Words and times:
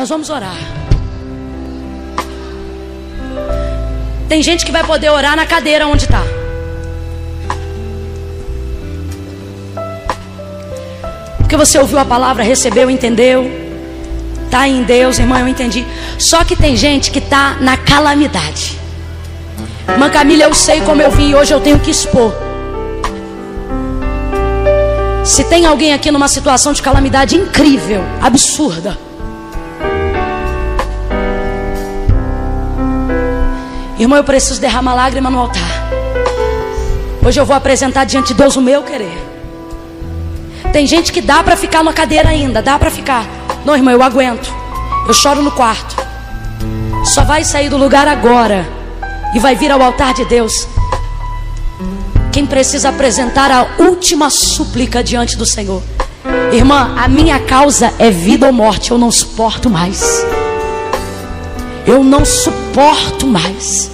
Nós 0.00 0.08
vamos 0.08 0.30
orar. 0.30 0.56
Tem 4.30 4.42
gente 4.42 4.64
que 4.64 4.72
vai 4.72 4.82
poder 4.82 5.10
orar 5.10 5.36
na 5.36 5.44
cadeira 5.44 5.86
onde 5.86 6.04
está. 6.04 6.22
Porque 11.36 11.54
você 11.54 11.78
ouviu 11.78 11.98
a 11.98 12.04
palavra, 12.06 12.42
recebeu, 12.42 12.88
entendeu. 12.88 13.44
Está 14.46 14.66
em 14.66 14.84
Deus, 14.84 15.18
irmão, 15.18 15.38
eu 15.38 15.46
entendi. 15.46 15.84
Só 16.18 16.44
que 16.44 16.56
tem 16.56 16.78
gente 16.78 17.10
que 17.10 17.18
está 17.18 17.58
na 17.60 17.76
calamidade. 17.76 18.78
Irmã 19.86 20.08
Camila, 20.08 20.44
eu 20.44 20.54
sei 20.54 20.80
como 20.80 21.02
eu 21.02 21.10
vim 21.10 21.32
e 21.32 21.34
hoje 21.34 21.52
eu 21.52 21.60
tenho 21.60 21.78
que 21.78 21.90
expor. 21.90 22.32
Se 25.26 25.44
tem 25.44 25.66
alguém 25.66 25.92
aqui 25.92 26.10
numa 26.10 26.26
situação 26.26 26.72
de 26.72 26.80
calamidade 26.80 27.36
incrível, 27.36 28.02
absurda. 28.22 29.09
Irmão, 34.00 34.16
eu 34.16 34.24
preciso 34.24 34.58
derramar 34.58 34.94
lágrima 34.94 35.28
no 35.28 35.38
altar. 35.38 35.90
Hoje 37.22 37.38
eu 37.38 37.44
vou 37.44 37.54
apresentar 37.54 38.04
diante 38.04 38.28
de 38.28 38.34
Deus 38.34 38.56
o 38.56 38.62
meu 38.62 38.82
querer. 38.82 39.12
Tem 40.72 40.86
gente 40.86 41.12
que 41.12 41.20
dá 41.20 41.42
para 41.42 41.54
ficar 41.54 41.84
na 41.84 41.92
cadeira 41.92 42.30
ainda, 42.30 42.62
dá 42.62 42.78
para 42.78 42.90
ficar. 42.90 43.26
Não, 43.62 43.76
irmão, 43.76 43.92
eu 43.92 44.02
aguento. 44.02 44.50
Eu 45.06 45.12
choro 45.12 45.42
no 45.42 45.50
quarto. 45.50 45.94
Só 47.04 47.24
vai 47.24 47.44
sair 47.44 47.68
do 47.68 47.76
lugar 47.76 48.08
agora 48.08 48.66
e 49.34 49.38
vai 49.38 49.54
vir 49.54 49.70
ao 49.70 49.82
altar 49.82 50.14
de 50.14 50.24
Deus 50.24 50.66
quem 52.32 52.46
precisa 52.46 52.88
apresentar 52.88 53.50
a 53.50 53.82
última 53.82 54.30
súplica 54.30 55.04
diante 55.04 55.36
do 55.36 55.44
Senhor. 55.44 55.82
Irmã, 56.50 56.94
a 56.96 57.06
minha 57.06 57.38
causa 57.38 57.92
é 57.98 58.10
vida 58.10 58.46
ou 58.46 58.52
morte, 58.52 58.92
eu 58.92 58.98
não 58.98 59.10
suporto 59.10 59.68
mais. 59.68 60.24
Eu 61.90 62.04
não 62.04 62.24
suporto 62.24 63.26
mais. 63.26 63.90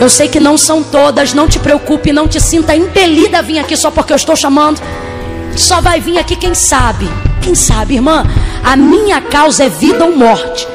Eu 0.00 0.08
sei 0.08 0.28
que 0.28 0.40
não 0.40 0.56
são 0.56 0.82
todas, 0.82 1.34
não 1.34 1.46
te 1.46 1.58
preocupe, 1.58 2.10
não 2.10 2.26
te 2.26 2.40
sinta 2.40 2.74
impelida 2.74 3.40
a 3.40 3.42
vir 3.42 3.58
aqui 3.58 3.76
só 3.76 3.90
porque 3.90 4.14
eu 4.14 4.16
estou 4.16 4.34
chamando. 4.34 4.80
Só 5.54 5.82
vai 5.82 6.00
vir 6.00 6.18
aqui 6.18 6.34
quem 6.34 6.54
sabe. 6.54 7.06
Quem 7.42 7.54
sabe, 7.54 7.96
irmã? 7.96 8.24
A 8.64 8.76
minha 8.76 9.20
causa 9.20 9.64
é 9.64 9.68
vida 9.68 10.02
ou 10.06 10.16
morte. 10.16 10.66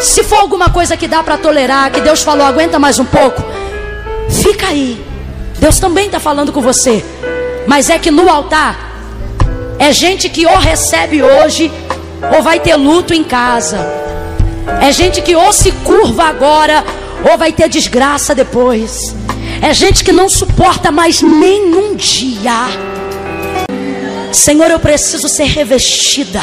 Se 0.00 0.24
for 0.24 0.38
alguma 0.38 0.70
coisa 0.70 0.96
que 0.96 1.06
dá 1.06 1.22
para 1.22 1.36
tolerar, 1.36 1.92
que 1.92 2.00
Deus 2.00 2.22
falou, 2.22 2.46
aguenta 2.46 2.78
mais 2.78 2.98
um 2.98 3.04
pouco, 3.04 3.42
fica 4.30 4.68
aí. 4.68 5.04
Deus 5.58 5.78
também 5.78 6.06
está 6.06 6.18
falando 6.18 6.52
com 6.52 6.62
você. 6.62 7.04
Mas 7.66 7.90
é 7.90 7.98
que 7.98 8.10
no 8.10 8.30
altar 8.30 8.92
é 9.78 9.92
gente 9.92 10.30
que 10.30 10.46
ou 10.46 10.56
recebe 10.56 11.22
hoje 11.22 11.70
ou 12.34 12.42
vai 12.42 12.58
ter 12.60 12.76
luto 12.76 13.12
em 13.12 13.22
casa. 13.22 14.03
É 14.80 14.92
gente 14.92 15.22
que 15.22 15.34
ou 15.34 15.52
se 15.52 15.72
curva 15.72 16.24
agora 16.24 16.84
ou 17.30 17.38
vai 17.38 17.52
ter 17.52 17.68
desgraça 17.68 18.34
depois. 18.34 19.14
É 19.62 19.72
gente 19.72 20.04
que 20.04 20.12
não 20.12 20.28
suporta 20.28 20.90
mais 20.90 21.22
nenhum 21.22 21.94
dia. 21.94 22.68
Senhor, 24.32 24.70
eu 24.70 24.78
preciso 24.78 25.28
ser 25.28 25.44
revestida. 25.44 26.40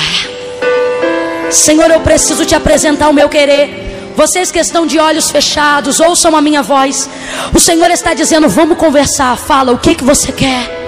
Senhor, 1.51 1.91
eu 1.91 1.99
preciso 1.99 2.45
te 2.45 2.55
apresentar 2.55 3.09
o 3.09 3.13
meu 3.13 3.27
querer. 3.27 4.11
Vocês 4.15 4.51
que 4.51 4.59
estão 4.59 4.85
de 4.85 4.97
olhos 4.99 5.29
fechados, 5.29 5.99
ouçam 5.99 6.35
a 6.35 6.41
minha 6.41 6.61
voz. 6.61 7.09
O 7.53 7.59
Senhor 7.59 7.89
está 7.91 8.13
dizendo: 8.13 8.47
Vamos 8.47 8.77
conversar. 8.77 9.37
Fala 9.37 9.71
o 9.71 9.77
que, 9.77 9.95
que 9.95 10.03
você 10.03 10.31
quer. 10.31 10.79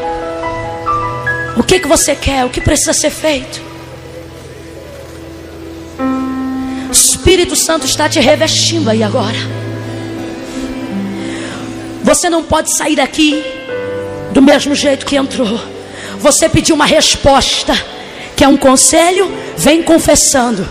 O 1.58 1.64
que, 1.64 1.80
que 1.80 1.88
você 1.88 2.16
quer? 2.16 2.46
O 2.46 2.50
que 2.50 2.62
precisa 2.62 2.94
ser 2.94 3.12
feito? 3.12 3.73
Espírito 7.34 7.56
Santo 7.56 7.88
está 7.88 8.08
te 8.08 8.20
revestindo 8.20 8.92
aí 8.92 9.02
agora. 9.02 9.36
Você 12.04 12.30
não 12.30 12.44
pode 12.44 12.72
sair 12.72 12.96
daqui 12.96 13.44
do 14.32 14.40
mesmo 14.40 14.76
jeito 14.76 15.04
que 15.04 15.16
entrou. 15.16 15.60
Você 16.20 16.48
pediu 16.48 16.76
uma 16.76 16.86
resposta, 16.86 17.74
que 18.36 18.44
é 18.44 18.48
um 18.48 18.56
conselho, 18.56 19.32
vem 19.58 19.82
confessando. 19.82 20.70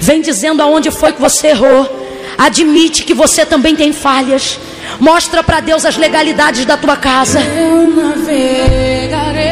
Vem 0.00 0.20
dizendo 0.20 0.60
aonde 0.60 0.90
foi 0.90 1.12
que 1.12 1.20
você 1.20 1.46
errou. 1.46 1.88
Admite 2.36 3.04
que 3.04 3.14
você 3.14 3.46
também 3.46 3.76
tem 3.76 3.92
falhas. 3.92 4.58
Mostra 4.98 5.44
para 5.44 5.60
Deus 5.60 5.84
as 5.84 5.96
legalidades 5.96 6.64
da 6.64 6.76
tua 6.76 6.96
casa. 6.96 7.38
Eu 7.40 7.88
navegarei. 7.88 9.44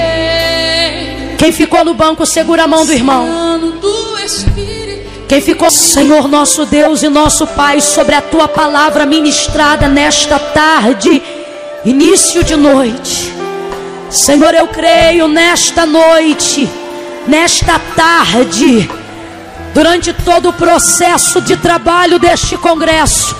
Quem 1.38 1.52
ficou 1.52 1.84
no 1.84 1.94
banco, 1.94 2.26
segura 2.26 2.64
a 2.64 2.66
mão 2.66 2.84
do 2.84 2.92
irmão. 2.92 3.28
Quem 5.32 5.40
ficou, 5.40 5.70
Senhor 5.70 6.28
nosso 6.28 6.66
Deus 6.66 7.02
e 7.02 7.08
nosso 7.08 7.46
Pai, 7.46 7.80
sobre 7.80 8.14
a 8.14 8.20
tua 8.20 8.46
palavra 8.46 9.06
ministrada 9.06 9.88
nesta 9.88 10.38
tarde, 10.38 11.22
início 11.86 12.44
de 12.44 12.54
noite. 12.54 13.32
Senhor, 14.10 14.52
eu 14.52 14.68
creio 14.68 15.26
nesta 15.28 15.86
noite, 15.86 16.68
nesta 17.26 17.78
tarde 17.96 18.90
durante 19.72 20.12
todo 20.12 20.50
o 20.50 20.52
processo 20.52 21.40
de 21.40 21.56
trabalho 21.56 22.18
deste 22.18 22.58
congresso. 22.58 23.34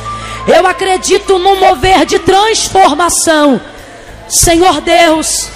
Eu 0.48 0.66
acredito 0.66 1.38
num 1.38 1.60
mover 1.60 2.06
de 2.06 2.18
transformação. 2.20 3.60
Senhor 4.30 4.80
Deus, 4.80 5.46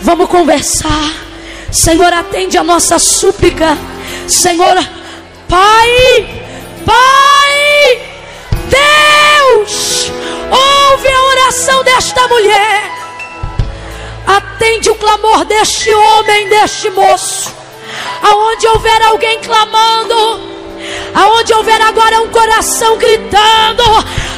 vamos 0.00 0.28
conversar. 0.28 1.12
Senhor, 1.72 2.12
atende 2.12 2.56
a 2.56 2.62
nossa 2.62 3.00
súplica. 3.00 3.76
Senhor, 4.28 4.78
Pai, 5.52 6.42
Pai, 6.86 8.00
Deus, 8.70 10.10
ouve 10.50 11.08
a 11.08 11.24
oração 11.24 11.84
desta 11.84 12.26
mulher. 12.26 12.90
Atende 14.26 14.88
o 14.88 14.94
clamor 14.94 15.44
deste 15.44 15.92
homem, 15.92 16.48
deste 16.48 16.88
moço. 16.88 17.54
Aonde 18.22 18.66
houver 18.66 19.02
alguém 19.02 19.40
clamando, 19.40 20.40
aonde 21.14 21.52
houver 21.52 21.82
agora 21.82 22.22
um 22.22 22.28
coração 22.30 22.96
gritando, 22.96 23.84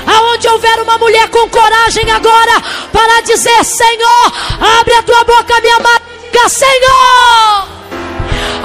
aonde 0.05 0.49
houver 0.49 0.81
uma 0.81 0.99
mulher 0.99 1.29
com 1.29 1.49
coragem 1.49 2.11
agora 2.11 2.61
para 2.93 3.21
dizer: 3.21 3.65
Senhor, 3.65 4.33
abre 4.81 4.95
a 4.95 5.03
tua 5.05 5.23
boca, 5.23 5.61
minha 5.61 5.77
amada, 5.77 6.03
diga: 6.25 6.49
Senhor, 6.49 7.69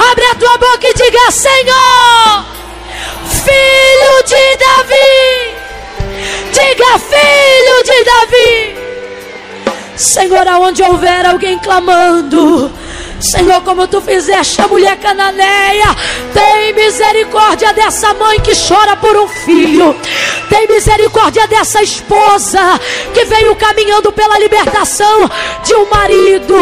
abre 0.10 0.26
a 0.26 0.34
tua 0.34 0.58
boca 0.58 0.88
e 0.88 0.94
diga: 0.96 1.30
Senhor, 1.30 2.19
Filho 6.98 7.84
de 7.84 8.04
Davi. 8.04 8.76
Senhor, 9.96 10.48
aonde 10.48 10.82
houver 10.82 11.26
alguém 11.26 11.60
clamando, 11.60 12.72
Senhor, 13.20 13.62
como 13.64 13.86
tu 13.86 14.00
fizeste 14.02 14.62
a 14.62 14.68
mulher 14.68 14.98
cananeia, 14.98 15.96
misericórdia 16.80 17.74
dessa 17.74 18.14
mãe 18.14 18.40
que 18.40 18.54
chora 18.56 18.96
por 18.96 19.16
um 19.18 19.28
filho, 19.28 19.94
tem 20.50 20.66
misericórdia 20.68 21.46
dessa 21.48 21.84
esposa 21.84 22.80
que 23.14 23.26
veio 23.26 23.54
caminhando 23.56 24.12
pela 24.14 24.40
libertação 24.40 25.30
de 25.64 25.76
um 25.76 25.90
marido. 25.90 26.56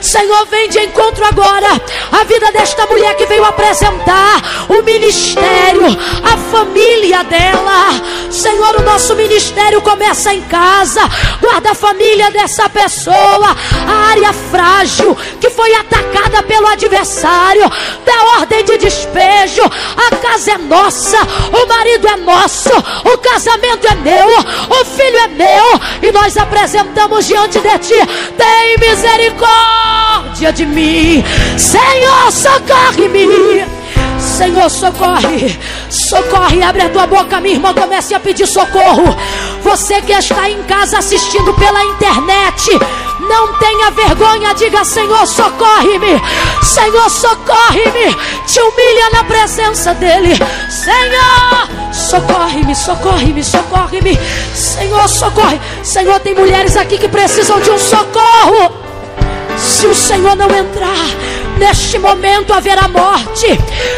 Senhor, 0.00 0.46
vem 0.46 0.68
de 0.68 0.80
encontro 0.80 1.24
agora 1.24 1.80
a 2.10 2.24
vida 2.24 2.50
desta 2.50 2.86
mulher 2.86 3.14
que 3.16 3.26
veio 3.26 3.44
apresentar 3.44 4.66
o 4.68 4.82
ministério, 4.82 5.86
a 6.24 6.36
família 6.50 7.22
dela. 7.24 8.00
Senhor, 8.30 8.76
o 8.80 8.82
nosso 8.82 9.14
ministério 9.14 9.80
começa 9.80 10.34
em 10.34 10.42
casa, 10.42 11.02
guarda 11.40 11.70
a 11.70 11.74
família 11.74 12.30
dessa 12.32 12.68
pessoa, 12.68 13.56
a 13.86 14.10
área 14.10 14.32
frágil 14.32 15.16
que 15.40 15.50
foi 15.50 15.72
atacada 15.74 16.42
pelo 16.42 16.66
adversário, 16.66 17.70
da 18.04 18.40
ordem 18.40 18.64
de 18.64 18.78
despejo. 18.78 19.51
A 19.60 20.16
casa 20.16 20.52
é 20.52 20.58
nossa, 20.58 21.18
o 21.52 21.66
marido 21.66 22.08
é 22.08 22.16
nosso, 22.16 22.70
o 23.04 23.18
casamento 23.18 23.86
é 23.86 23.94
meu, 23.96 24.28
o 24.28 24.84
filho 24.84 25.18
é 25.18 25.28
meu, 25.28 25.80
e 26.02 26.12
nós 26.12 26.36
apresentamos 26.36 27.26
diante 27.26 27.58
de 27.60 27.78
ti. 27.78 27.94
Tem 28.36 28.78
misericórdia 28.78 30.52
de 30.52 30.66
mim, 30.66 31.24
Senhor, 31.56 32.32
socorre-me. 32.32 33.82
Senhor, 34.18 34.70
socorre, 34.70 35.58
socorre, 35.90 36.62
abre 36.62 36.82
a 36.82 36.88
tua 36.88 37.06
boca, 37.06 37.40
minha 37.40 37.54
irmã, 37.54 37.74
comece 37.74 38.14
a 38.14 38.20
pedir 38.20 38.46
socorro. 38.46 39.16
Você 39.62 40.00
que 40.00 40.12
está 40.12 40.48
em 40.48 40.62
casa 40.62 40.98
assistindo 40.98 41.52
pela 41.54 41.84
internet, 41.84 42.70
não 43.22 43.52
tenha 43.58 43.90
vergonha, 43.90 44.54
diga: 44.54 44.84
Senhor, 44.84 45.26
socorre-me, 45.26 46.20
Senhor, 46.62 47.10
socorre-me, 47.10 48.14
te 48.46 48.60
humilha 48.60 49.10
na 49.12 49.24
presença 49.24 49.94
dEle, 49.94 50.36
Senhor, 50.68 51.92
socorre-me, 51.92 52.74
socorre-me, 52.74 53.44
socorre-me, 53.44 54.18
Senhor, 54.54 55.08
socorre, 55.08 55.60
Senhor, 55.82 56.18
tem 56.20 56.34
mulheres 56.34 56.76
aqui 56.76 56.98
que 56.98 57.08
precisam 57.08 57.60
de 57.60 57.70
um 57.70 57.78
socorro. 57.78 58.82
Se 59.56 59.86
o 59.86 59.94
Senhor 59.94 60.34
não 60.34 60.48
entrar, 60.50 61.06
neste 61.62 61.96
momento 61.96 62.52
haverá 62.52 62.88
morte. 62.88 63.46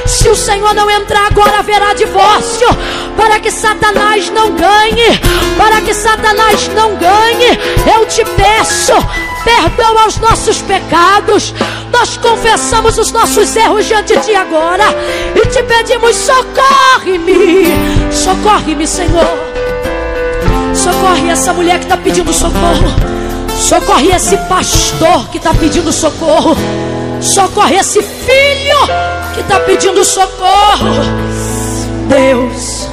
Se 0.06 0.28
o 0.28 0.36
Senhor 0.36 0.74
não 0.74 0.90
entrar 0.90 1.26
agora, 1.26 1.60
haverá 1.60 1.94
divórcio. 1.94 2.68
Para 3.16 3.40
que 3.40 3.50
Satanás 3.50 4.28
não 4.30 4.54
ganhe, 4.54 5.18
para 5.56 5.80
que 5.80 5.94
Satanás 5.94 6.68
não 6.74 6.94
ganhe, 6.96 7.58
eu 7.96 8.04
te 8.06 8.22
peço, 8.24 8.92
perdão 9.42 9.98
aos 9.98 10.18
nossos 10.18 10.60
pecados. 10.60 11.54
Nós 11.90 12.18
confessamos 12.18 12.98
os 12.98 13.10
nossos 13.10 13.56
erros 13.56 13.86
diante 13.86 14.16
de 14.18 14.34
agora 14.34 14.84
e 15.34 15.46
te 15.46 15.62
pedimos: 15.62 16.16
socorre-me, 16.16 17.64
socorre-me, 18.12 18.86
Senhor. 18.86 19.38
Socorre 20.74 21.30
essa 21.30 21.52
mulher 21.54 21.78
que 21.78 21.84
está 21.84 21.96
pedindo 21.96 22.32
socorro. 22.32 22.92
Socorre 23.58 24.08
esse 24.08 24.36
pastor 24.48 25.28
que 25.30 25.38
está 25.38 25.54
pedindo 25.54 25.90
socorro. 25.92 26.56
Socorre 27.24 27.76
esse 27.76 28.02
filho 28.02 28.78
que 29.34 29.40
está 29.40 29.58
pedindo 29.60 30.04
socorro. 30.04 30.90
Deus, 32.08 32.88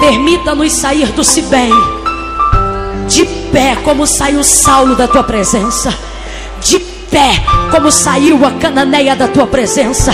permita-nos 0.00 0.72
sair 0.72 1.12
do 1.12 1.22
Sibém 1.22 1.70
de 3.08 3.24
pé, 3.52 3.76
como 3.84 4.06
saiu 4.06 4.42
Saulo 4.42 4.96
da 4.96 5.06
tua 5.06 5.22
presença. 5.22 5.94
De 6.60 6.78
pé, 6.78 7.42
como 7.70 7.90
saiu 7.90 8.44
a 8.44 8.52
cananeia 8.52 9.14
da 9.14 9.28
tua 9.28 9.46
presença. 9.46 10.12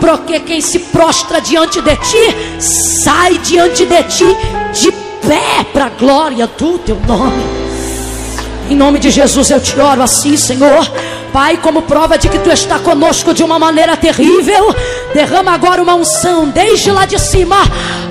Porque 0.00 0.40
quem 0.40 0.60
se 0.60 0.78
prostra 0.78 1.40
diante 1.40 1.80
de 1.80 1.96
ti, 1.96 2.60
sai 2.60 3.38
diante 3.38 3.86
de 3.86 4.02
ti 4.04 4.36
de 4.72 4.92
pé 5.26 5.64
para 5.72 5.86
a 5.86 5.90
glória 5.90 6.46
do 6.46 6.78
teu 6.78 7.00
nome. 7.06 7.53
Em 8.68 8.74
nome 8.76 8.98
de 8.98 9.10
Jesus 9.10 9.50
eu 9.50 9.60
te 9.60 9.78
oro 9.78 10.02
assim, 10.02 10.36
Senhor. 10.36 10.90
Pai, 11.32 11.56
como 11.56 11.82
prova 11.82 12.16
de 12.16 12.28
que 12.28 12.38
tu 12.38 12.50
está 12.50 12.78
conosco 12.78 13.34
de 13.34 13.42
uma 13.42 13.58
maneira 13.58 13.96
terrível, 13.96 14.74
derrama 15.14 15.52
agora 15.52 15.80
uma 15.80 15.94
unção 15.94 16.48
desde 16.48 16.90
lá 16.90 17.06
de 17.06 17.18
cima, 17.20 17.56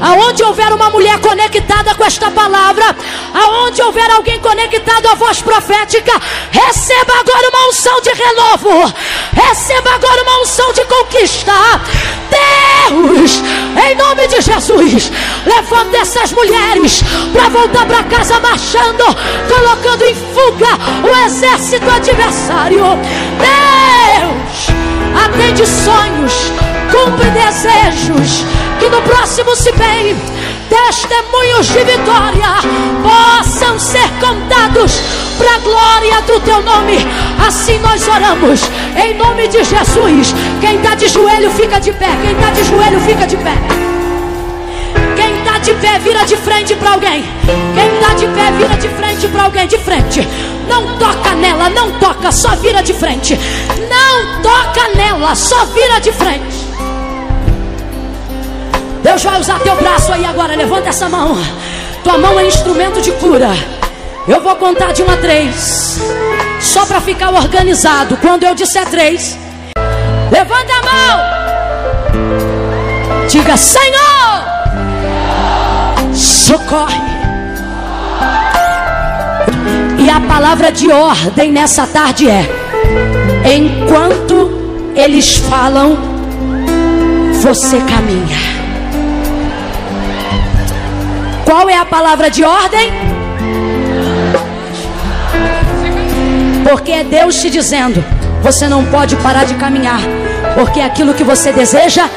aonde 0.01 0.41
houver 0.41 0.71
uma 0.71 0.89
mulher 0.89 1.19
conectada 1.19 1.93
com 1.93 2.05
esta 2.05 2.31
palavra, 2.31 2.95
aonde 3.33 3.81
houver 3.81 4.09
alguém 4.09 4.39
conectado 4.39 5.07
à 5.07 5.13
voz 5.15 5.41
profética, 5.41 6.13
receba 6.49 7.13
agora 7.19 7.49
uma 7.49 7.67
unção 7.67 8.01
de 8.01 8.09
renovo, 8.09 8.93
receba 9.33 9.95
agora 9.95 10.23
uma 10.23 10.41
unção 10.43 10.71
de 10.71 10.85
conquista. 10.85 11.51
Deus, 12.89 13.41
em 13.85 13.95
nome 13.95 14.27
de 14.27 14.41
Jesus, 14.41 15.11
levanta 15.45 15.97
essas 15.97 16.31
mulheres 16.31 17.03
para 17.33 17.49
voltar 17.49 17.85
para 17.85 18.03
casa 18.03 18.39
marchando, 18.39 19.03
colocando 19.49 20.03
em 20.03 20.15
fuga 20.15 20.79
o 21.03 21.25
exército 21.25 21.89
adversário. 21.89 22.83
Deus, 23.39 24.67
atende 25.25 25.65
sonhos, 25.67 26.51
cumpre 26.93 27.29
desejos, 27.31 28.45
que 28.79 28.87
no 28.87 29.01
próximo 29.01 29.55
se 29.55 29.71
bem 29.71 30.15
testemunhos 30.69 31.67
de 31.67 31.83
vitória 31.83 32.47
possam 33.01 33.79
ser 33.79 34.07
contados 34.19 35.01
para 35.37 35.55
a 35.55 35.59
glória 35.59 36.21
do 36.21 36.39
teu 36.41 36.61
nome. 36.61 36.97
Assim 37.45 37.79
nós 37.79 38.07
oramos, 38.07 38.61
em 38.95 39.15
nome 39.15 39.47
de 39.47 39.63
Jesus. 39.63 40.33
Quem 40.61 40.75
está 40.75 40.95
de 40.95 41.07
joelho, 41.07 41.49
fica 41.51 41.79
de 41.79 41.91
pé. 41.93 42.09
Quem 42.21 42.31
está 42.31 42.49
de 42.51 42.63
joelho, 42.63 42.99
fica 43.01 43.25
de 43.25 43.37
pé. 43.37 43.57
Quem 45.15 45.37
está 45.39 45.57
de 45.59 45.73
pé, 45.75 45.99
vira 45.99 46.25
de 46.25 46.37
frente 46.37 46.75
para 46.75 46.91
alguém. 46.91 47.23
Quem 47.75 47.93
está 47.95 48.13
de 48.13 48.27
pé, 48.27 48.51
vira 48.57 48.77
de 48.77 48.89
frente 48.89 49.27
para 49.27 49.43
alguém. 49.43 49.67
De 49.67 49.77
frente. 49.77 50.27
Não 50.67 50.97
toca 50.97 51.35
nela, 51.35 51.69
não 51.69 51.91
toca, 51.99 52.31
só 52.31 52.55
vira 52.55 52.81
de 52.81 52.93
frente. 52.93 53.39
Não 53.89 54.41
toca 54.41 54.89
nela, 54.95 55.35
só 55.35 55.65
vira 55.65 55.99
de 55.99 56.11
frente. 56.11 56.62
Deus 59.03 59.21
vai 59.21 59.39
usar 59.39 59.59
teu 59.59 59.75
braço 59.75 60.13
aí 60.13 60.25
agora. 60.25 60.55
Levanta 60.55 60.89
essa 60.89 61.09
mão. 61.09 61.37
Tua 62.03 62.17
mão 62.17 62.39
é 62.39 62.47
instrumento 62.47 63.01
de 63.01 63.11
cura. 63.13 63.49
Eu 64.27 64.41
vou 64.41 64.55
contar 64.55 64.93
de 64.93 65.01
uma 65.01 65.13
a 65.13 65.17
três. 65.17 65.99
Só 66.61 66.85
para 66.85 67.01
ficar 67.01 67.29
organizado. 67.31 68.17
Quando 68.17 68.45
eu 68.45 68.55
disser 68.55 68.87
três, 68.89 69.37
levanta 70.31 70.73
a 70.73 70.83
mão. 70.83 71.19
Diga: 73.27 73.57
Senhor, 73.57 74.45
socorre. 76.13 77.01
E 79.99 80.09
a 80.09 80.21
palavra 80.21 80.71
de 80.71 80.89
ordem 80.89 81.51
nessa 81.51 81.85
tarde 81.85 82.29
é: 82.29 82.49
enquanto 83.53 84.91
eles 84.95 85.35
falam, 85.37 85.97
você 87.41 87.77
caminha. 87.81 88.52
Qual 91.45 91.69
é 91.69 91.77
a 91.77 91.85
palavra 91.85 92.29
de 92.29 92.43
ordem? 92.43 92.91
Porque 96.67 96.91
é 96.91 97.03
Deus 97.03 97.35
te 97.39 97.49
dizendo: 97.49 98.03
você 98.41 98.67
não 98.67 98.85
pode 98.85 99.15
parar 99.17 99.45
de 99.45 99.55
caminhar, 99.55 99.99
porque 100.55 100.79
aquilo 100.81 101.13
que 101.13 101.23
você 101.23 101.51
deseja 101.51 102.09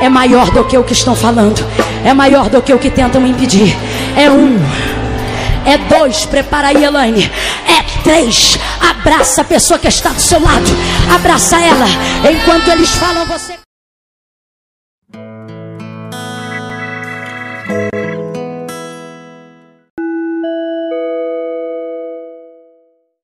é 0.00 0.08
maior 0.08 0.50
do 0.50 0.64
que 0.64 0.78
o 0.78 0.84
que 0.84 0.92
estão 0.92 1.14
falando, 1.14 1.64
é 2.04 2.14
maior 2.14 2.48
do 2.48 2.62
que 2.62 2.72
o 2.72 2.78
que 2.78 2.90
tentam 2.90 3.26
impedir. 3.26 3.76
É 4.16 4.30
um, 4.30 4.58
é 5.66 5.76
dois, 5.76 6.24
prepara 6.24 6.68
aí, 6.68 6.84
Elaine. 6.84 7.30
É 7.66 8.02
três, 8.02 8.58
abraça 8.80 9.42
a 9.42 9.44
pessoa 9.44 9.78
que 9.78 9.88
está 9.88 10.10
do 10.10 10.20
seu 10.20 10.40
lado, 10.40 10.66
abraça 11.14 11.60
ela, 11.60 11.86
enquanto 12.30 12.68
eles 12.68 12.90
falam, 12.90 13.26
você. 13.26 13.67